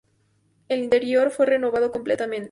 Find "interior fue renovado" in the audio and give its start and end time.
0.85-1.91